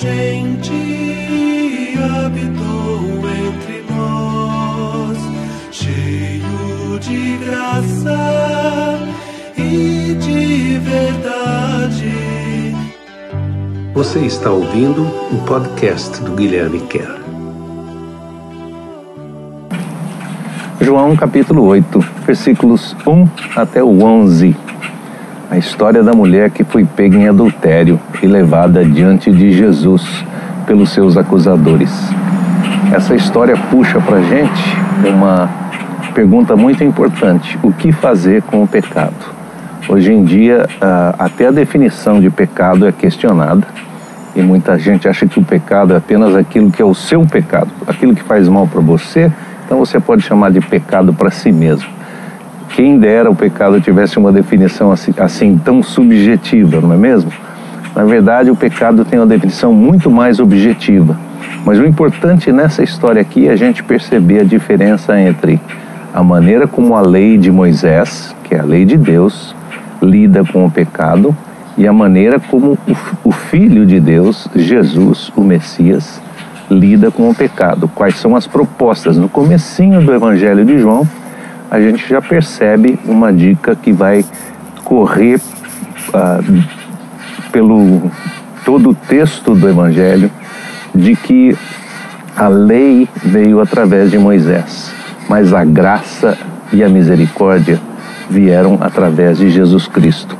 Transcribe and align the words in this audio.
gente 0.00 1.94
habitou 2.24 3.28
entre 3.28 3.84
nós, 3.90 5.18
cheio 5.72 6.98
de 7.00 7.36
graça 7.38 9.00
e 9.56 10.14
de 10.14 10.78
verdade. 10.78 12.12
Você 13.92 14.20
está 14.20 14.52
ouvindo 14.52 15.02
o 15.02 15.44
podcast 15.44 16.22
do 16.22 16.30
Guilherme 16.32 16.78
Kerr. 16.82 17.18
João 20.80 21.16
capítulo 21.16 21.64
8, 21.64 21.98
versículos 22.24 22.94
1 23.04 23.28
até 23.56 23.82
o 23.82 24.00
11. 24.04 24.56
A 25.50 25.56
história 25.56 26.02
da 26.02 26.12
mulher 26.12 26.50
que 26.50 26.62
foi 26.62 26.84
pega 26.84 27.16
em 27.16 27.28
adultério 27.28 27.98
e 28.22 28.26
levada 28.26 28.84
diante 28.84 29.30
de 29.32 29.52
Jesus 29.52 30.24
pelos 30.66 30.90
seus 30.90 31.16
acusadores. 31.16 31.90
Essa 32.92 33.14
história 33.14 33.56
puxa 33.70 34.00
para 34.00 34.20
gente 34.20 34.76
uma 35.06 35.48
pergunta 36.14 36.54
muito 36.54 36.84
importante: 36.84 37.58
o 37.62 37.72
que 37.72 37.92
fazer 37.92 38.42
com 38.42 38.62
o 38.62 38.68
pecado? 38.68 39.14
Hoje 39.88 40.12
em 40.12 40.22
dia, 40.22 40.66
até 41.18 41.46
a 41.46 41.50
definição 41.50 42.20
de 42.20 42.28
pecado 42.28 42.86
é 42.86 42.92
questionada 42.92 43.66
e 44.36 44.42
muita 44.42 44.78
gente 44.78 45.08
acha 45.08 45.26
que 45.26 45.40
o 45.40 45.44
pecado 45.44 45.94
é 45.94 45.96
apenas 45.96 46.36
aquilo 46.36 46.70
que 46.70 46.82
é 46.82 46.84
o 46.84 46.94
seu 46.94 47.24
pecado, 47.26 47.70
aquilo 47.86 48.14
que 48.14 48.22
faz 48.22 48.48
mal 48.48 48.66
para 48.66 48.80
você 48.80 49.32
então 49.68 49.78
você 49.78 50.00
pode 50.00 50.22
chamar 50.22 50.50
de 50.50 50.62
pecado 50.62 51.12
para 51.12 51.30
si 51.30 51.52
mesmo. 51.52 51.86
Quem 52.70 52.98
dera 52.98 53.30
o 53.30 53.34
pecado 53.34 53.80
tivesse 53.80 54.18
uma 54.18 54.30
definição 54.30 54.92
assim, 54.92 55.12
assim 55.18 55.58
tão 55.58 55.82
subjetiva, 55.82 56.80
não 56.80 56.92
é 56.92 56.96
mesmo? 56.96 57.30
Na 57.94 58.04
verdade, 58.04 58.50
o 58.50 58.56
pecado 58.56 59.04
tem 59.04 59.18
uma 59.18 59.26
definição 59.26 59.72
muito 59.72 60.10
mais 60.10 60.38
objetiva. 60.38 61.16
Mas 61.64 61.78
o 61.78 61.84
importante 61.84 62.52
nessa 62.52 62.82
história 62.82 63.20
aqui 63.20 63.48
é 63.48 63.52
a 63.52 63.56
gente 63.56 63.82
perceber 63.82 64.40
a 64.40 64.44
diferença 64.44 65.18
entre 65.20 65.60
a 66.14 66.22
maneira 66.22 66.66
como 66.66 66.94
a 66.94 67.00
lei 67.00 67.36
de 67.36 67.50
Moisés, 67.50 68.34
que 68.44 68.54
é 68.54 68.60
a 68.60 68.64
lei 68.64 68.84
de 68.84 68.96
Deus, 68.96 69.54
lida 70.00 70.44
com 70.44 70.64
o 70.64 70.70
pecado, 70.70 71.36
e 71.76 71.86
a 71.86 71.92
maneira 71.92 72.40
como 72.40 72.78
o 73.24 73.30
Filho 73.30 73.86
de 73.86 74.00
Deus, 74.00 74.48
Jesus, 74.54 75.32
o 75.36 75.42
Messias, 75.42 76.20
lida 76.70 77.10
com 77.10 77.28
o 77.30 77.34
pecado. 77.34 77.90
Quais 77.94 78.16
são 78.16 78.34
as 78.34 78.46
propostas? 78.46 79.16
No 79.16 79.28
comecinho 79.28 80.00
do 80.02 80.12
Evangelho 80.12 80.64
de 80.64 80.78
João, 80.78 81.06
a 81.70 81.80
gente 81.80 82.08
já 82.08 82.20
percebe 82.20 82.98
uma 83.04 83.32
dica 83.32 83.76
que 83.76 83.92
vai 83.92 84.24
correr 84.84 85.40
uh, 86.08 86.64
pelo 87.52 88.10
todo 88.64 88.90
o 88.90 88.94
texto 88.94 89.54
do 89.54 89.68
Evangelho 89.68 90.30
de 90.94 91.14
que 91.14 91.56
a 92.36 92.48
lei 92.48 93.08
veio 93.22 93.60
através 93.60 94.10
de 94.10 94.18
Moisés, 94.18 94.92
mas 95.28 95.52
a 95.52 95.64
graça 95.64 96.38
e 96.72 96.82
a 96.82 96.88
misericórdia 96.88 97.80
vieram 98.30 98.78
através 98.80 99.38
de 99.38 99.50
Jesus 99.50 99.86
Cristo. 99.86 100.36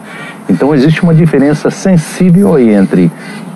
Então 0.49 0.75
existe 0.75 1.03
uma 1.03 1.15
diferença 1.15 1.71
sensível 1.71 2.59
entre 2.59 3.11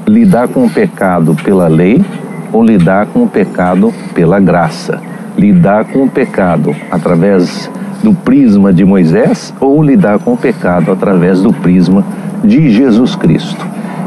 lidar 0.06 0.48
com 0.48 0.64
o 0.64 0.70
pecado 0.70 1.34
pela 1.42 1.68
lei 1.68 2.04
ou 2.52 2.62
lidar 2.62 3.06
com 3.06 3.22
o 3.22 3.28
pecado 3.28 3.92
pela 4.14 4.38
graça. 4.38 5.00
Lidar 5.36 5.84
com 5.86 6.05
o 6.05 6.08
pecado 6.08 6.75
através 6.91 7.70
do 8.02 8.12
prisma 8.12 8.72
de 8.72 8.84
Moisés 8.84 9.55
ou 9.61 9.83
lidar 9.83 10.19
com 10.19 10.33
o 10.33 10.36
pecado 10.36 10.91
através 10.91 11.41
do 11.41 11.52
prisma 11.52 12.05
de 12.44 12.70
Jesus 12.70 13.14
Cristo. 13.14 13.64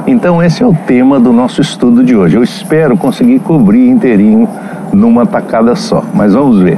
Então, 0.07 0.43
esse 0.43 0.61
é 0.61 0.65
o 0.65 0.73
tema 0.85 1.19
do 1.19 1.33
nosso 1.33 1.61
estudo 1.61 2.03
de 2.03 2.15
hoje. 2.15 2.35
Eu 2.35 2.43
espero 2.43 2.95
conseguir 2.95 3.39
cobrir 3.39 3.89
inteirinho 3.89 4.47
numa 4.93 5.25
tacada 5.25 5.75
só, 5.75 6.03
mas 6.13 6.33
vamos 6.33 6.59
ver. 6.59 6.77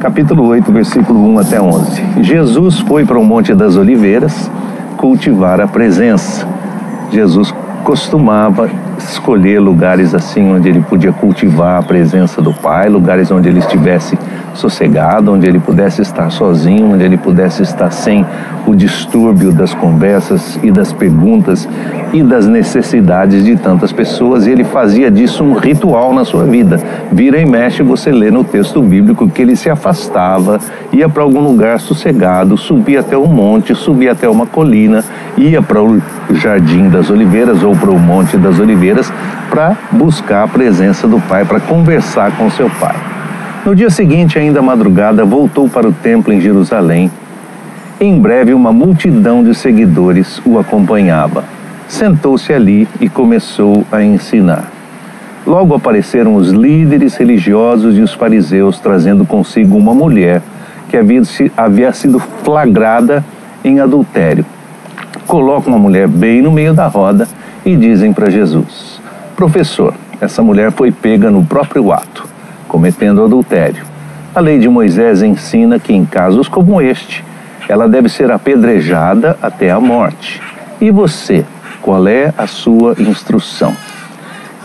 Capítulo 0.00 0.46
8, 0.46 0.72
versículo 0.72 1.20
1 1.34 1.38
até 1.38 1.60
11. 1.60 2.02
Jesus 2.22 2.80
foi 2.80 3.04
para 3.04 3.18
o 3.18 3.24
Monte 3.24 3.54
das 3.54 3.76
Oliveiras 3.76 4.50
cultivar 4.96 5.60
a 5.60 5.68
presença. 5.68 6.46
Jesus 7.12 7.54
costumava 7.88 8.70
escolher 8.98 9.58
lugares 9.58 10.14
assim 10.14 10.52
onde 10.52 10.68
ele 10.68 10.82
podia 10.82 11.10
cultivar 11.10 11.78
a 11.78 11.82
presença 11.82 12.42
do 12.42 12.52
Pai, 12.52 12.86
lugares 12.86 13.30
onde 13.30 13.48
ele 13.48 13.60
estivesse 13.60 14.18
sossegado, 14.58 15.32
onde 15.32 15.46
ele 15.46 15.58
pudesse 15.58 16.02
estar 16.02 16.30
sozinho, 16.30 16.92
onde 16.92 17.04
ele 17.04 17.16
pudesse 17.16 17.62
estar 17.62 17.90
sem 17.90 18.26
o 18.66 18.74
distúrbio 18.74 19.52
das 19.52 19.72
conversas 19.72 20.58
e 20.62 20.70
das 20.70 20.92
perguntas 20.92 21.68
e 22.12 22.22
das 22.22 22.46
necessidades 22.46 23.44
de 23.44 23.56
tantas 23.56 23.92
pessoas. 23.92 24.46
E 24.46 24.50
ele 24.50 24.64
fazia 24.64 25.10
disso 25.10 25.42
um 25.44 25.54
ritual 25.54 26.12
na 26.12 26.24
sua 26.24 26.44
vida. 26.44 26.80
Vira 27.10 27.38
e 27.40 27.46
mexe, 27.46 27.82
você 27.82 28.10
lê 28.10 28.30
no 28.30 28.44
texto 28.44 28.82
bíblico 28.82 29.28
que 29.28 29.40
ele 29.40 29.56
se 29.56 29.70
afastava, 29.70 30.58
ia 30.92 31.08
para 31.08 31.22
algum 31.22 31.40
lugar 31.40 31.80
sossegado, 31.80 32.56
subia 32.56 33.00
até 33.00 33.16
um 33.16 33.26
monte, 33.26 33.74
subia 33.74 34.12
até 34.12 34.28
uma 34.28 34.46
colina, 34.46 35.04
ia 35.36 35.62
para 35.62 35.82
o 35.82 36.00
Jardim 36.30 36.88
das 36.88 37.10
Oliveiras 37.10 37.62
ou 37.62 37.74
para 37.74 37.90
o 37.90 37.98
Monte 37.98 38.36
das 38.36 38.58
Oliveiras 38.58 39.12
para 39.50 39.76
buscar 39.90 40.44
a 40.44 40.48
presença 40.48 41.06
do 41.06 41.20
Pai, 41.20 41.44
para 41.44 41.60
conversar 41.60 42.36
com 42.36 42.50
seu 42.50 42.68
Pai. 42.78 43.07
No 43.68 43.76
dia 43.76 43.90
seguinte, 43.90 44.38
ainda 44.38 44.62
madrugada, 44.62 45.26
voltou 45.26 45.68
para 45.68 45.86
o 45.86 45.92
templo 45.92 46.32
em 46.32 46.40
Jerusalém. 46.40 47.10
Em 48.00 48.18
breve, 48.18 48.54
uma 48.54 48.72
multidão 48.72 49.44
de 49.44 49.54
seguidores 49.54 50.40
o 50.46 50.58
acompanhava. 50.58 51.44
Sentou-se 51.86 52.50
ali 52.50 52.88
e 52.98 53.10
começou 53.10 53.84
a 53.92 54.02
ensinar. 54.02 54.72
Logo 55.46 55.74
apareceram 55.74 56.34
os 56.34 56.48
líderes 56.48 57.14
religiosos 57.16 57.98
e 57.98 58.00
os 58.00 58.14
fariseus, 58.14 58.80
trazendo 58.80 59.26
consigo 59.26 59.76
uma 59.76 59.92
mulher 59.92 60.40
que 60.88 60.96
havia, 60.96 61.92
sido 61.92 62.18
flagrada 62.18 63.22
em 63.62 63.80
adultério. 63.80 64.46
Colocam 65.26 65.74
a 65.74 65.78
mulher 65.78 66.08
bem 66.08 66.40
no 66.40 66.50
meio 66.50 66.72
da 66.72 66.86
roda 66.86 67.28
e 67.66 67.76
dizem 67.76 68.14
para 68.14 68.30
Jesus: 68.30 68.98
Professor, 69.36 69.92
essa 70.22 70.42
mulher 70.42 70.72
foi 70.72 70.90
pega 70.90 71.30
no 71.30 71.44
próprio 71.44 71.92
ato 71.92 72.37
cometendo 72.68 73.24
adultério. 73.24 73.84
A 74.34 74.40
lei 74.40 74.58
de 74.58 74.68
Moisés 74.68 75.22
ensina 75.22 75.80
que 75.80 75.92
em 75.92 76.04
casos 76.04 76.46
como 76.46 76.80
este, 76.80 77.24
ela 77.68 77.88
deve 77.88 78.08
ser 78.08 78.30
apedrejada 78.30 79.36
até 79.42 79.70
a 79.70 79.80
morte. 79.80 80.40
E 80.80 80.90
você, 80.90 81.44
qual 81.82 82.06
é 82.06 82.32
a 82.38 82.46
sua 82.46 82.94
instrução? 82.98 83.74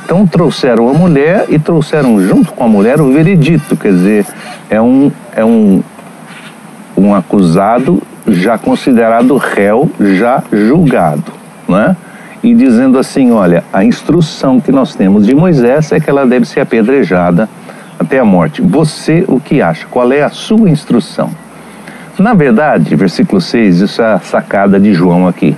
Então 0.06 0.28
trouxeram 0.28 0.90
a 0.90 0.94
mulher 0.94 1.46
e 1.50 1.58
trouxeram 1.58 2.22
junto 2.22 2.53
com 2.53 2.63
a 2.63 2.68
mulher 2.68 3.02
o 3.02 3.12
veredito, 3.12 3.75
quer 3.75 3.94
dizer, 3.94 4.25
é 4.69 4.80
um, 4.80 5.12
é 5.36 5.44
um, 5.44 5.81
um 6.96 7.16
acusado 7.16 8.02
já 8.28 8.58
considerado 8.58 9.36
réu, 9.38 9.90
já 10.00 10.44
julgado, 10.52 11.31
né? 11.68 11.96
E 12.44 12.53
dizendo 12.53 13.00
assim, 13.00 13.31
olha, 13.31 13.63
a 13.72 13.86
instrução 13.86 14.59
que 14.59 14.72
nós 14.72 14.94
temos 14.94 15.25
de 15.25 15.34
Moisés 15.34 15.92
é 15.94 16.00
que 16.00 16.09
ela 16.09 16.25
deve 16.25 16.46
ser 16.46 16.59
apedrejada 16.59 17.47
até 18.00 18.20
a 18.20 18.26
morte. 18.26 18.62
Você 18.62 19.24
o 19.28 19.40
que 19.40 19.62
acha? 19.62 19.86
Qual 19.90 20.12
é 20.12 20.22
a 20.24 20.30
sua 20.30 20.70
instrução? 20.70 21.30
Na 22.20 22.34
verdade, 22.34 22.96
versículo 22.96 23.42
6, 23.42 23.81
isso 23.81 24.02
é 24.02 24.14
a 24.14 24.20
sacada 24.20 24.80
de 24.80 24.94
João 24.94 25.28
aqui. 25.28 25.56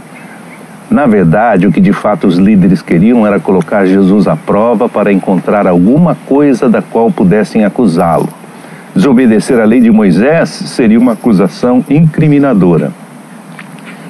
Na 0.90 1.06
verdade, 1.06 1.68
o 1.68 1.72
que 1.72 1.82
de 1.82 1.92
fato 1.92 2.28
os 2.28 2.38
líderes 2.38 2.82
queriam 2.82 3.26
era 3.26 3.40
colocar 3.40 3.86
Jesus 3.86 4.28
à 4.28 4.36
prova 4.36 4.88
para 4.88 5.12
encontrar 5.12 5.68
alguma 5.68 6.16
coisa 6.26 6.70
da 6.70 6.82
qual 6.82 7.12
pudessem 7.12 7.66
acusá-lo. 7.66 8.30
Desobedecer 8.96 9.60
a 9.60 9.66
lei 9.66 9.82
de 9.82 9.92
Moisés 9.92 10.50
seria 10.50 11.00
uma 11.00 11.14
acusação 11.14 11.84
incriminadora. 11.90 12.94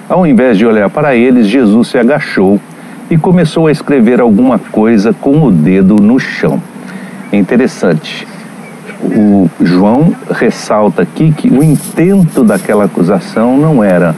Ao 0.07 0.27
invés 0.27 0.57
de 0.57 0.65
olhar 0.67 0.89
para 0.91 1.15
eles, 1.15 1.47
Jesus 1.47 1.87
se 1.87 1.97
agachou 1.97 2.59
e 3.09 3.17
começou 3.17 3.65
a 3.65 3.71
escrever 3.71 4.21
alguma 4.21 4.59
coisa 4.59 5.11
com 5.13 5.41
o 5.41 5.51
dedo 5.51 5.95
no 5.95 6.19
chão. 6.19 6.61
É 7.35 7.37
interessante. 7.37 8.25
O 9.03 9.49
João 9.59 10.15
ressalta 10.31 11.01
aqui 11.01 11.33
que 11.33 11.49
o 11.49 11.61
intento 11.61 12.45
daquela 12.45 12.85
acusação 12.85 13.57
não 13.57 13.83
era, 13.83 14.15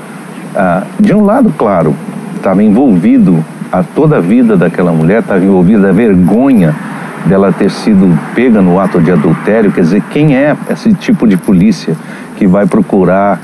ah, 0.56 0.84
de 1.00 1.16
um 1.16 1.25
lado, 1.25 1.52
claro, 1.58 1.96
estava 2.36 2.62
envolvido 2.62 3.44
a 3.72 3.81
toda 3.81 4.18
a 4.18 4.19
vida 4.19 4.56
daquela 4.56 4.92
mulher, 4.92 5.22
estava 5.22 5.44
envolvida 5.44 5.90
a 5.90 5.92
vergonha 5.92 6.75
dela 7.25 7.52
ter 7.52 7.72
sido 7.72 8.08
pega 8.36 8.62
no 8.62 8.80
ato 8.80 9.02
de 9.02 9.12
adultério. 9.12 9.72
Quer 9.72 9.81
dizer, 9.81 10.04
quem 10.12 10.38
é 10.38 10.56
esse 10.69 10.94
tipo 10.94 11.28
de 11.28 11.38
polícia 11.38 11.96
que 12.36 12.46
vai 12.46 12.68
procurar 12.68 13.40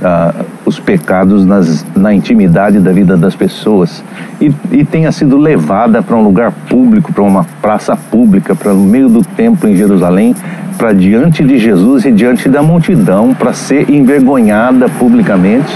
uh, 0.00 0.44
os 0.68 0.78
pecados 0.78 1.44
nas, 1.44 1.84
na 1.96 2.14
intimidade 2.14 2.78
da 2.78 2.92
vida 2.92 3.16
das 3.16 3.34
pessoas 3.34 4.04
e, 4.40 4.52
e 4.70 4.84
tenha 4.84 5.10
sido 5.10 5.36
levada 5.36 6.02
para 6.02 6.14
um 6.14 6.22
lugar 6.22 6.52
público, 6.68 7.12
para 7.12 7.24
uma 7.24 7.44
praça 7.60 7.96
pública, 7.96 8.54
para 8.54 8.72
no 8.72 8.84
meio 8.84 9.08
do 9.08 9.22
templo 9.22 9.68
em 9.68 9.74
Jerusalém, 9.74 10.36
para 10.76 10.92
diante 10.92 11.42
de 11.42 11.58
Jesus 11.58 12.04
e 12.04 12.12
diante 12.12 12.48
da 12.48 12.62
multidão, 12.62 13.34
para 13.34 13.52
ser 13.52 13.90
envergonhada 13.90 14.88
publicamente. 14.88 15.72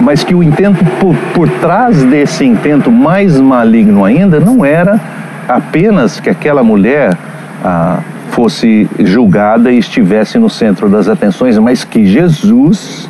mas 0.00 0.22
que 0.22 0.34
o 0.34 0.42
intento 0.42 0.84
por, 1.00 1.14
por 1.34 1.48
trás 1.60 2.04
desse 2.04 2.44
intento 2.44 2.90
mais 2.90 3.38
maligno 3.40 4.04
ainda 4.04 4.38
não 4.38 4.64
era 4.64 5.00
apenas 5.48 6.20
que 6.20 6.30
aquela 6.30 6.62
mulher 6.62 7.16
ah, 7.64 7.98
fosse 8.30 8.88
julgada 9.00 9.72
e 9.72 9.78
estivesse 9.78 10.38
no 10.38 10.48
centro 10.48 10.88
das 10.88 11.08
atenções, 11.08 11.58
mas 11.58 11.82
que 11.82 12.06
Jesus 12.06 13.08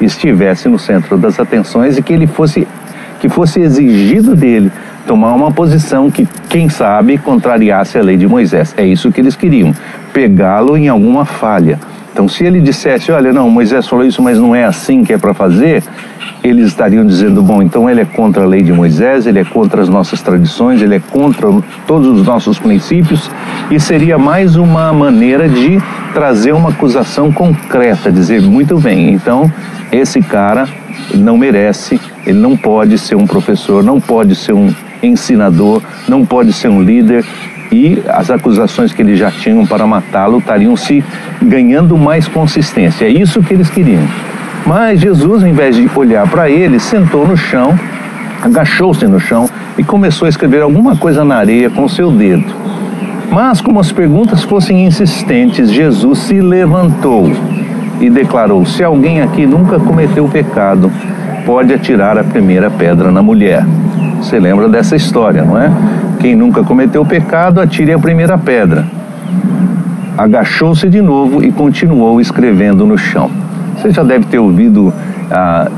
estivesse 0.00 0.68
no 0.68 0.78
centro 0.78 1.16
das 1.16 1.38
atenções 1.38 1.96
e 1.96 2.02
que 2.02 2.12
ele 2.12 2.26
fosse 2.26 2.66
que 3.20 3.28
fosse 3.28 3.60
exigido 3.60 4.36
dele 4.36 4.70
tomar 5.06 5.34
uma 5.34 5.50
posição 5.50 6.10
que, 6.10 6.28
quem 6.48 6.68
sabe, 6.68 7.18
contrariasse 7.18 7.98
a 7.98 8.02
lei 8.02 8.16
de 8.16 8.28
Moisés. 8.28 8.74
É 8.76 8.86
isso 8.86 9.10
que 9.10 9.20
eles 9.20 9.34
queriam, 9.34 9.74
pegá-lo 10.12 10.76
em 10.76 10.88
alguma 10.88 11.24
falha. 11.24 11.80
Então, 12.18 12.26
se 12.26 12.42
ele 12.42 12.60
dissesse, 12.60 13.12
olha, 13.12 13.32
não, 13.32 13.48
Moisés 13.48 13.86
falou 13.86 14.04
isso, 14.04 14.20
mas 14.20 14.36
não 14.40 14.52
é 14.52 14.64
assim 14.64 15.04
que 15.04 15.12
é 15.12 15.16
para 15.16 15.32
fazer, 15.32 15.84
eles 16.42 16.66
estariam 16.66 17.06
dizendo, 17.06 17.40
bom, 17.40 17.62
então 17.62 17.88
ele 17.88 18.00
é 18.00 18.04
contra 18.04 18.42
a 18.42 18.44
lei 18.44 18.60
de 18.60 18.72
Moisés, 18.72 19.24
ele 19.24 19.38
é 19.38 19.44
contra 19.44 19.80
as 19.80 19.88
nossas 19.88 20.20
tradições, 20.20 20.82
ele 20.82 20.96
é 20.96 20.98
contra 20.98 21.46
todos 21.86 22.18
os 22.18 22.26
nossos 22.26 22.58
princípios, 22.58 23.30
e 23.70 23.78
seria 23.78 24.18
mais 24.18 24.56
uma 24.56 24.92
maneira 24.92 25.48
de 25.48 25.80
trazer 26.12 26.50
uma 26.50 26.70
acusação 26.70 27.30
concreta, 27.30 28.10
dizer, 28.10 28.42
muito 28.42 28.80
bem, 28.80 29.12
então 29.12 29.48
esse 29.92 30.20
cara 30.20 30.66
não 31.14 31.38
merece, 31.38 32.00
ele 32.26 32.40
não 32.40 32.56
pode 32.56 32.98
ser 32.98 33.14
um 33.14 33.28
professor, 33.28 33.84
não 33.84 34.00
pode 34.00 34.34
ser 34.34 34.54
um 34.54 34.74
ensinador, 35.00 35.80
não 36.08 36.26
pode 36.26 36.52
ser 36.52 36.66
um 36.66 36.82
líder, 36.82 37.24
e 37.70 38.02
as 38.08 38.30
acusações 38.30 38.92
que 38.92 39.02
eles 39.02 39.18
já 39.18 39.30
tinham 39.30 39.66
para 39.66 39.86
matá-lo 39.86 40.38
estariam 40.38 40.76
se 40.76 41.04
ganhando 41.42 41.96
mais 41.96 42.26
consistência. 42.26 43.04
É 43.04 43.10
isso 43.10 43.42
que 43.42 43.54
eles 43.54 43.70
queriam. 43.70 44.02
Mas 44.66 45.00
Jesus, 45.00 45.42
em 45.42 45.52
vez 45.52 45.76
de 45.76 45.88
olhar 45.94 46.28
para 46.28 46.50
ele, 46.50 46.78
sentou 46.78 47.26
no 47.26 47.36
chão, 47.36 47.78
agachou-se 48.42 49.06
no 49.06 49.18
chão 49.18 49.48
e 49.76 49.84
começou 49.84 50.26
a 50.26 50.28
escrever 50.28 50.62
alguma 50.62 50.96
coisa 50.96 51.24
na 51.24 51.36
areia 51.36 51.70
com 51.70 51.88
seu 51.88 52.10
dedo. 52.10 52.44
Mas, 53.30 53.60
como 53.60 53.78
as 53.78 53.92
perguntas 53.92 54.42
fossem 54.42 54.86
insistentes, 54.86 55.70
Jesus 55.70 56.18
se 56.20 56.40
levantou 56.40 57.30
e 58.00 58.08
declarou: 58.08 58.64
Se 58.64 58.82
alguém 58.82 59.20
aqui 59.20 59.46
nunca 59.46 59.78
cometeu 59.78 60.26
pecado, 60.28 60.90
pode 61.44 61.72
atirar 61.72 62.18
a 62.18 62.24
primeira 62.24 62.70
pedra 62.70 63.10
na 63.10 63.22
mulher. 63.22 63.64
Você 64.20 64.38
lembra 64.38 64.68
dessa 64.68 64.96
história, 64.96 65.42
não 65.42 65.56
é? 65.56 65.70
Quem 66.20 66.34
nunca 66.34 66.62
cometeu 66.62 67.04
pecado, 67.04 67.60
atire 67.60 67.92
a 67.92 67.98
primeira 67.98 68.36
pedra. 68.36 68.84
Agachou-se 70.16 70.88
de 70.88 71.00
novo 71.00 71.44
e 71.44 71.52
continuou 71.52 72.20
escrevendo 72.20 72.84
no 72.84 72.98
chão. 72.98 73.30
Você 73.76 73.90
já 73.90 74.02
deve 74.02 74.26
ter 74.26 74.38
ouvido 74.38 74.92
ah, 75.30 75.70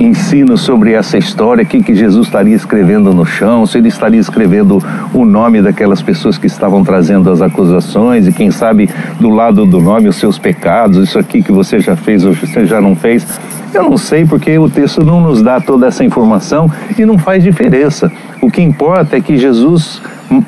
ensino 0.00 0.56
sobre 0.56 0.92
essa 0.92 1.16
história, 1.16 1.62
o 1.62 1.66
que, 1.66 1.82
que 1.82 1.94
Jesus 1.94 2.26
estaria 2.26 2.54
escrevendo 2.54 3.12
no 3.12 3.24
chão, 3.24 3.66
se 3.66 3.78
ele 3.78 3.88
estaria 3.88 4.20
escrevendo 4.20 4.82
o 5.12 5.24
nome 5.24 5.62
daquelas 5.62 6.02
pessoas 6.02 6.36
que 6.36 6.46
estavam 6.46 6.82
trazendo 6.84 7.30
as 7.30 7.40
acusações 7.40 8.26
e 8.26 8.32
quem 8.32 8.50
sabe 8.50 8.88
do 9.20 9.30
lado 9.30 9.64
do 9.64 9.80
nome 9.80 10.08
os 10.08 10.16
seus 10.16 10.38
pecados, 10.38 11.08
isso 11.08 11.18
aqui 11.18 11.42
que 11.42 11.52
você 11.52 11.80
já 11.80 11.96
fez 11.96 12.24
ou 12.24 12.34
você 12.34 12.66
já 12.66 12.80
não 12.80 12.96
fez. 12.96 13.26
Eu 13.72 13.84
não 13.84 13.98
sei 13.98 14.24
porque 14.24 14.58
o 14.58 14.68
texto 14.68 15.04
não 15.04 15.20
nos 15.20 15.42
dá 15.42 15.60
toda 15.60 15.86
essa 15.86 16.02
informação 16.02 16.70
e 16.98 17.04
não 17.04 17.18
faz 17.18 17.42
diferença. 17.42 18.10
O 18.40 18.50
que 18.50 18.62
importa 18.62 19.16
é 19.16 19.20
que 19.20 19.36
Jesus, 19.36 20.00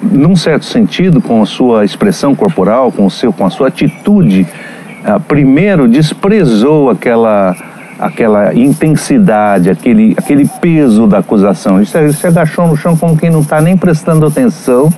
num 0.03 0.35
certo 0.35 0.65
sentido, 0.65 1.21
com 1.21 1.43
a 1.43 1.47
sua 1.47 1.85
expressão 1.85 2.35
corporal, 2.35 2.91
com, 2.91 3.07
o 3.07 3.11
seu, 3.11 3.33
com 3.33 3.45
a 3.45 3.51
sua 3.51 3.69
atitude, 3.69 4.47
ah, 5.05 5.19
primeiro 5.21 5.89
desprezou 5.89 6.91
aquela 6.91 7.55
aquela 8.01 8.55
intensidade, 8.55 9.69
aquele, 9.69 10.15
aquele 10.17 10.49
peso 10.61 11.07
da 11.07 11.19
acusação. 11.19 11.77
Ele 11.77 12.13
se 12.13 12.27
agachou 12.27 12.67
no 12.67 12.77
chão 12.77 12.97
como 12.97 13.17
quem 13.17 13.29
não 13.31 13.43
está 13.43 13.61
nem 13.61 13.77
prestando 13.77 14.25
atenção 14.25 14.91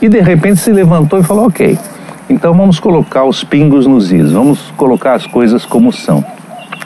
e 0.00 0.08
de 0.08 0.20
repente 0.20 0.56
se 0.60 0.72
levantou 0.72 1.20
e 1.20 1.22
falou: 1.22 1.46
Ok, 1.46 1.78
então 2.30 2.54
vamos 2.54 2.80
colocar 2.80 3.24
os 3.24 3.44
pingos 3.44 3.86
nos 3.86 4.10
is, 4.10 4.32
vamos 4.32 4.72
colocar 4.76 5.14
as 5.14 5.26
coisas 5.26 5.66
como 5.66 5.92
são. 5.92 6.24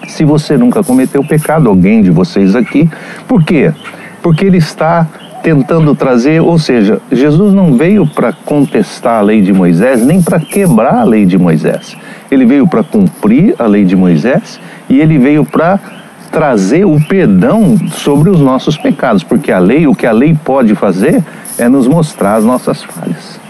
Se 0.09 0.25
você 0.25 0.57
nunca 0.57 0.83
cometeu 0.83 1.23
pecado, 1.23 1.69
alguém 1.69 2.03
de 2.03 2.11
vocês 2.11 2.57
aqui, 2.57 2.91
por 3.29 3.45
quê? 3.45 3.73
Porque 4.21 4.45
ele 4.45 4.59
está 4.59 5.07
tentando 5.43 5.95
trazer, 5.95 6.41
ou 6.41 6.59
seja, 6.59 7.01
Jesus 7.11 7.53
não 7.53 7.75
veio 7.75 8.07
para 8.07 8.33
contestar 8.33 9.19
a 9.19 9.23
lei 9.23 9.43
de 9.43 9.53
Moisés, 9.53 10.05
nem 10.05 10.23
para 10.23 10.39
quebrar 10.39 10.95
a 10.95 11.05
lei 11.05 11.27
de 11.27 11.37
Moisés. 11.37 11.97
Ele 12.31 12.47
veio 12.47 12.67
para 12.67 12.83
cumprir 12.83 13.55
a 13.59 13.67
lei 13.67 13.85
de 13.85 13.97
Moisés 13.97 14.61
e 14.89 15.01
ele 15.01 15.19
veio 15.19 15.45
para 15.45 15.81
trazer 16.31 16.85
o 16.85 16.99
perdão 17.07 17.77
sobre 17.91 18.31
os 18.31 18.41
nossos 18.41 18.79
pecados, 18.79 19.23
porque 19.23 19.53
a 19.53 19.59
lei, 19.59 19.87
o 19.87 19.95
que 19.95 20.07
a 20.07 20.13
lei 20.13 20.37
pode 20.45 20.75
fazer 20.75 21.23
é 21.59 21.69
nos 21.69 21.87
mostrar 21.87 22.37
as 22.37 22.45
nossas 22.45 22.83
falhas. 22.83 23.41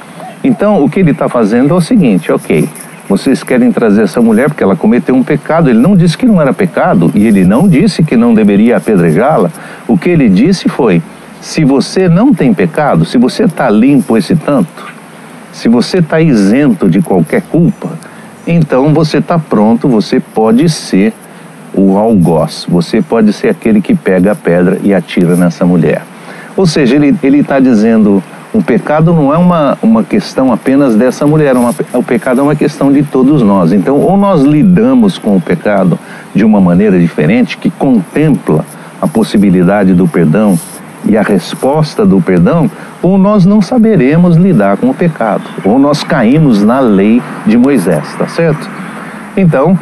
Então, 0.42 0.82
o 0.82 0.90
que 0.90 0.98
ele 0.98 1.12
está 1.12 1.28
fazendo 1.28 1.72
é 1.72 1.76
o 1.76 1.80
seguinte: 1.80 2.32
ok, 2.32 2.68
vocês 3.08 3.44
querem 3.44 3.70
trazer 3.70 4.02
essa 4.02 4.20
mulher 4.20 4.48
porque 4.48 4.64
ela 4.64 4.74
cometeu 4.74 5.14
um 5.14 5.22
pecado. 5.22 5.70
Ele 5.70 5.78
não 5.78 5.96
disse 5.96 6.18
que 6.18 6.26
não 6.26 6.40
era 6.40 6.52
pecado 6.52 7.10
e 7.14 7.26
ele 7.26 7.44
não 7.44 7.68
disse 7.68 8.02
que 8.02 8.16
não 8.16 8.34
deveria 8.34 8.78
apedrejá-la. 8.78 9.50
O 9.86 9.96
que 9.96 10.08
ele 10.08 10.28
disse 10.28 10.68
foi: 10.68 11.00
se 11.42 11.64
você 11.64 12.08
não 12.08 12.32
tem 12.32 12.54
pecado, 12.54 13.04
se 13.04 13.18
você 13.18 13.44
está 13.44 13.68
limpo 13.68 14.16
esse 14.16 14.36
tanto, 14.36 14.86
se 15.52 15.68
você 15.68 15.98
está 15.98 16.20
isento 16.20 16.88
de 16.88 17.02
qualquer 17.02 17.42
culpa, 17.42 17.90
então 18.46 18.94
você 18.94 19.18
está 19.18 19.38
pronto, 19.40 19.88
você 19.88 20.20
pode 20.20 20.68
ser 20.68 21.12
o 21.74 21.98
algoz, 21.98 22.64
você 22.68 23.02
pode 23.02 23.32
ser 23.32 23.48
aquele 23.48 23.80
que 23.80 23.92
pega 23.92 24.32
a 24.32 24.34
pedra 24.36 24.78
e 24.84 24.94
atira 24.94 25.34
nessa 25.34 25.66
mulher. 25.66 26.02
Ou 26.56 26.64
seja, 26.64 26.94
ele 26.94 27.38
está 27.38 27.58
dizendo: 27.58 28.22
o 28.52 28.62
pecado 28.62 29.12
não 29.12 29.34
é 29.34 29.36
uma, 29.36 29.76
uma 29.82 30.04
questão 30.04 30.52
apenas 30.52 30.94
dessa 30.94 31.26
mulher, 31.26 31.56
uma, 31.56 31.74
o 31.92 32.04
pecado 32.04 32.40
é 32.40 32.42
uma 32.42 32.54
questão 32.54 32.92
de 32.92 33.02
todos 33.02 33.42
nós. 33.42 33.72
Então, 33.72 33.96
ou 33.96 34.16
nós 34.16 34.42
lidamos 34.42 35.18
com 35.18 35.36
o 35.36 35.40
pecado 35.40 35.98
de 36.32 36.44
uma 36.44 36.60
maneira 36.60 37.00
diferente, 37.00 37.58
que 37.58 37.68
contempla 37.68 38.64
a 39.00 39.08
possibilidade 39.08 39.92
do 39.92 40.06
perdão, 40.06 40.56
e 41.12 41.16
a 41.18 41.20
resposta 41.20 42.06
do 42.06 42.22
perdão, 42.22 42.70
ou 43.02 43.18
nós 43.18 43.44
não 43.44 43.60
saberemos 43.60 44.34
lidar 44.34 44.78
com 44.78 44.88
o 44.88 44.94
pecado, 44.94 45.42
ou 45.62 45.78
nós 45.78 46.02
caímos 46.02 46.64
na 46.64 46.80
lei 46.80 47.20
de 47.44 47.58
Moisés, 47.58 48.14
tá 48.16 48.26
certo? 48.26 48.66
Então, 49.36 49.78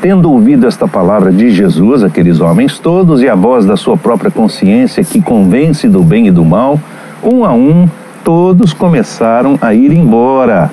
tendo 0.00 0.30
ouvido 0.30 0.64
esta 0.64 0.86
palavra 0.86 1.32
de 1.32 1.50
Jesus, 1.50 2.04
aqueles 2.04 2.40
homens 2.40 2.78
todos, 2.78 3.20
e 3.20 3.28
a 3.28 3.34
voz 3.34 3.66
da 3.66 3.76
sua 3.76 3.96
própria 3.96 4.30
consciência 4.30 5.02
que 5.02 5.20
convence 5.20 5.88
do 5.88 6.04
bem 6.04 6.28
e 6.28 6.30
do 6.30 6.44
mal, 6.44 6.78
um 7.20 7.44
a 7.44 7.52
um, 7.52 7.88
todos 8.22 8.72
começaram 8.72 9.58
a 9.60 9.74
ir 9.74 9.92
embora. 9.92 10.70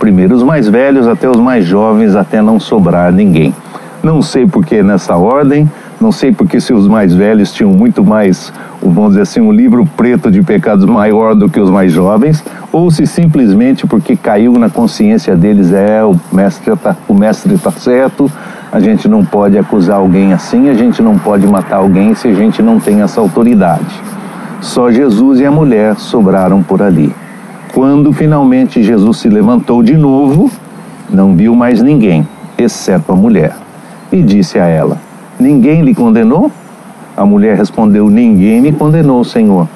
Primeiro 0.00 0.34
os 0.34 0.42
mais 0.42 0.68
velhos, 0.68 1.06
até 1.06 1.30
os 1.30 1.38
mais 1.38 1.64
jovens, 1.64 2.16
até 2.16 2.42
não 2.42 2.58
sobrar 2.58 3.12
ninguém. 3.12 3.54
Não 4.02 4.22
sei 4.22 4.44
por 4.44 4.66
que 4.66 4.82
nessa 4.82 5.16
ordem, 5.16 5.70
não 6.00 6.12
sei 6.12 6.32
porque 6.32 6.60
se 6.60 6.72
os 6.72 6.86
mais 6.86 7.12
velhos 7.12 7.52
tinham 7.52 7.72
muito 7.72 8.04
mais, 8.04 8.52
vamos 8.80 9.10
dizer 9.10 9.22
assim, 9.22 9.40
um 9.40 9.50
livro 9.50 9.84
preto 9.96 10.30
de 10.30 10.42
pecados 10.42 10.84
maior 10.84 11.34
do 11.34 11.48
que 11.48 11.58
os 11.58 11.68
mais 11.68 11.92
jovens, 11.92 12.44
ou 12.72 12.88
se 12.90 13.04
simplesmente 13.06 13.86
porque 13.86 14.14
caiu 14.14 14.52
na 14.52 14.70
consciência 14.70 15.34
deles, 15.34 15.72
é, 15.72 16.04
o 16.04 16.14
mestre 16.32 16.72
está 16.72 16.96
o 17.08 17.14
mestre 17.14 17.58
tá 17.58 17.72
certo, 17.72 18.30
a 18.70 18.78
gente 18.78 19.08
não 19.08 19.24
pode 19.24 19.58
acusar 19.58 19.96
alguém 19.96 20.32
assim, 20.32 20.68
a 20.68 20.74
gente 20.74 21.02
não 21.02 21.18
pode 21.18 21.46
matar 21.46 21.78
alguém 21.78 22.14
se 22.14 22.28
a 22.28 22.34
gente 22.34 22.62
não 22.62 22.78
tem 22.78 23.00
essa 23.00 23.20
autoridade. 23.20 24.00
Só 24.60 24.90
Jesus 24.90 25.40
e 25.40 25.46
a 25.46 25.50
mulher 25.50 25.96
sobraram 25.96 26.62
por 26.62 26.80
ali. 26.80 27.12
Quando 27.74 28.12
finalmente 28.12 28.82
Jesus 28.82 29.18
se 29.18 29.28
levantou 29.28 29.82
de 29.82 29.96
novo, 29.96 30.50
não 31.10 31.34
viu 31.34 31.54
mais 31.54 31.82
ninguém, 31.82 32.26
exceto 32.56 33.12
a 33.12 33.16
mulher, 33.16 33.54
e 34.12 34.22
disse 34.22 34.58
a 34.58 34.66
ela: 34.66 35.07
Ninguém 35.38 35.82
lhe 35.82 35.94
condenou? 35.94 36.50
A 37.16 37.24
mulher 37.24 37.56
respondeu: 37.56 38.10
Ninguém 38.10 38.60
me 38.60 38.72
condenou, 38.72 39.22
Senhor. 39.24 39.68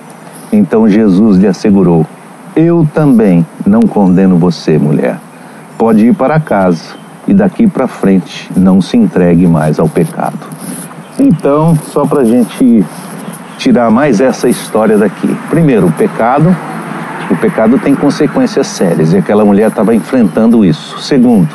Então 0.52 0.88
Jesus 0.88 1.38
lhe 1.38 1.47
assegurou: 1.47 2.07
Eu 2.54 2.87
também 2.92 3.47
não 3.66 3.83
condeno 3.83 4.37
você, 4.37 4.78
mulher. 4.78 5.19
Pode 5.78 6.07
ir 6.07 6.14
para 6.14 6.38
casa 6.40 6.95
e 7.26 7.35
daqui 7.35 7.66
para 7.66 7.87
frente 7.87 8.50
não 8.57 8.81
se 8.81 8.97
entregue 8.97 9.47
mais 9.47 9.78
ao 9.78 9.88
pecado. 9.88 10.38
Então, 11.19 11.76
só 11.92 12.04
para 12.07 12.23
a 12.23 12.25
gente 12.25 12.85
tirar 13.59 13.90
mais 13.90 14.21
essa 14.21 14.49
história 14.49 14.99
daqui. 14.99 15.28
Primeiro, 15.49 15.87
o 15.87 15.92
pecado. 15.92 16.54
O 17.31 17.37
pecado 17.37 17.78
tem 17.78 17.95
consequências 17.95 18.66
sérias 18.66 19.12
e 19.12 19.16
aquela 19.16 19.45
mulher 19.45 19.69
estava 19.69 19.95
enfrentando 19.95 20.64
isso. 20.64 20.99
Segundo, 21.00 21.49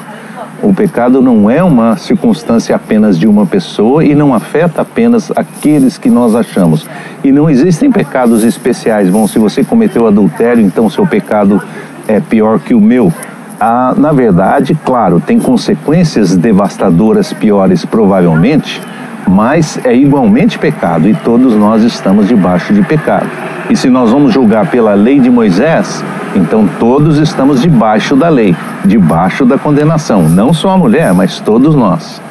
o 0.62 0.74
pecado 0.74 1.22
não 1.22 1.50
é 1.50 1.64
uma 1.64 1.98
circunstância 1.98 2.76
apenas 2.76 3.18
de 3.18 3.28
uma 3.28 3.46
pessoa 3.46 4.04
e 4.04 4.16
não 4.16 4.34
afeta 4.34 4.82
apenas 4.82 5.32
aqueles 5.36 5.98
que 5.98 6.10
nós 6.10 6.36
achamos. 6.36 6.88
E 7.24 7.32
não 7.32 7.50
existem 7.50 7.92
pecados 7.92 8.44
especiais. 8.44 9.10
Bom, 9.10 9.28
se 9.28 9.38
você 9.38 9.64
cometeu 9.64 10.08
adultério, 10.08 10.64
então 10.64 10.90
seu 10.90 11.06
pecado 11.06 11.62
é 12.08 12.20
pior 12.20 12.60
que 12.60 12.74
o 12.74 12.82
meu. 12.82 13.14
Ah, 13.60 13.94
na 13.98 14.12
verdade, 14.12 14.78
claro, 14.86 15.20
tem 15.20 15.40
consequências 15.40 16.36
devastadoras 16.36 17.34
piores, 17.34 17.86
provavelmente, 17.86 18.82
mas 19.28 19.80
é 19.84 19.96
igualmente 19.96 20.60
pecado 20.60 21.08
e 21.08 21.14
todos 21.14 21.56
nós 21.56 21.84
estamos 21.84 22.28
debaixo 22.28 22.74
de 22.74 22.82
pecado. 22.84 23.28
E 23.70 23.76
se 23.76 23.90
nós 23.90 24.12
vamos 24.12 24.34
julgar 24.34 24.68
pela 24.68 24.94
lei 24.94 25.20
de 25.20 25.30
Moisés, 25.30 26.04
então 26.36 26.68
todos 26.80 27.18
estamos 27.18 27.62
debaixo 27.62 28.16
da 28.16 28.30
lei, 28.30 28.56
debaixo 28.86 29.46
da 29.46 29.58
condenação, 29.58 30.24
não 30.30 30.54
só 30.54 30.70
a 30.70 30.78
mulher, 30.78 31.14
mas 31.14 31.40
todos 31.40 31.76
nós. 31.76 32.22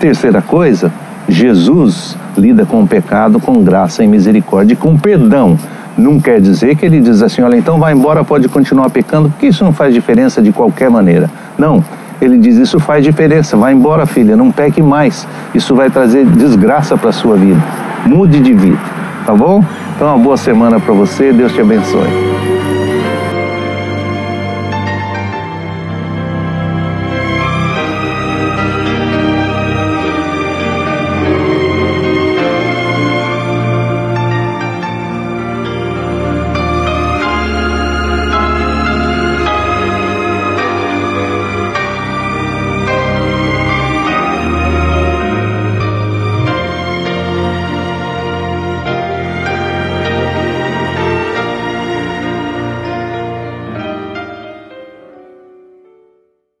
Terceira 0.00 0.42
coisa, 0.42 0.92
Jesus 1.28 2.16
lida 2.36 2.66
com 2.66 2.82
o 2.82 2.86
pecado 2.86 3.38
com 3.38 3.62
graça 3.62 4.02
e 4.02 4.08
misericórdia 4.08 4.74
e 4.74 4.76
com 4.76 4.96
perdão. 4.96 5.56
Não 5.96 6.18
quer 6.18 6.40
dizer 6.40 6.74
que 6.74 6.86
ele 6.86 7.00
diz 7.00 7.22
assim, 7.22 7.42
olha, 7.42 7.56
então 7.56 7.78
vai 7.78 7.92
embora, 7.92 8.24
pode 8.24 8.48
continuar 8.48 8.90
pecando, 8.90 9.28
porque 9.28 9.46
isso 9.46 9.62
não 9.62 9.72
faz 9.72 9.94
diferença 9.94 10.42
de 10.42 10.50
qualquer 10.50 10.90
maneira. 10.90 11.30
Não, 11.56 11.84
ele 12.22 12.38
diz: 12.38 12.56
Isso 12.56 12.78
faz 12.78 13.04
diferença. 13.04 13.56
Vai 13.56 13.72
embora, 13.72 14.06
filha, 14.06 14.36
não 14.36 14.52
peque 14.52 14.80
mais. 14.80 15.26
Isso 15.52 15.74
vai 15.74 15.90
trazer 15.90 16.24
desgraça 16.24 16.96
para 16.96 17.10
a 17.10 17.12
sua 17.12 17.36
vida. 17.36 17.60
Mude 18.06 18.38
de 18.38 18.54
vida, 18.54 18.78
tá 19.26 19.34
bom? 19.34 19.64
Então, 20.02 20.16
uma 20.16 20.24
boa 20.24 20.36
semana 20.36 20.80
para 20.80 20.92
você. 20.92 21.32
Deus 21.32 21.52
te 21.52 21.60
abençoe. 21.60 22.31